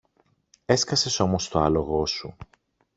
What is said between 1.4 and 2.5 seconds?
το άλογο σου.